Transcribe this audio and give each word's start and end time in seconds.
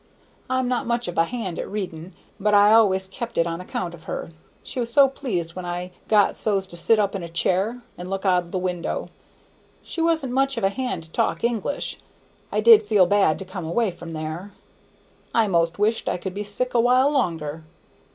I'm 0.49 0.67
not 0.67 0.87
much 0.87 1.07
of 1.07 1.15
a 1.19 1.25
hand 1.25 1.59
at 1.59 1.69
reading, 1.69 2.13
but 2.39 2.55
I 2.55 2.71
always 2.73 3.07
kept 3.07 3.37
it 3.37 3.45
on 3.45 3.61
account 3.61 3.93
of 3.93 4.05
her. 4.05 4.31
She 4.63 4.79
was 4.79 4.91
so 4.91 5.07
pleased 5.07 5.55
when 5.55 5.63
I 5.63 5.91
got 6.07 6.35
so's 6.35 6.65
to 6.65 6.75
set 6.75 6.97
up 6.97 7.13
in 7.13 7.21
a 7.21 7.29
chair 7.29 7.83
and 7.99 8.09
look 8.09 8.25
out 8.25 8.45
of 8.45 8.51
the 8.51 8.57
window. 8.57 9.09
She 9.83 10.01
wasn't 10.01 10.33
much 10.33 10.57
of 10.57 10.63
a 10.63 10.69
hand 10.69 11.03
to 11.03 11.11
talk 11.11 11.43
English. 11.43 11.99
I 12.51 12.61
did 12.61 12.81
feel 12.81 13.05
bad 13.05 13.37
to 13.37 13.45
come 13.45 13.63
away 13.63 13.91
from 13.91 14.13
there; 14.13 14.53
I 15.35 15.47
'most 15.47 15.77
wished 15.77 16.09
I 16.09 16.17
could 16.17 16.33
be 16.33 16.43
sick 16.43 16.73
a 16.73 16.79
while 16.79 17.11
longer. 17.11 17.61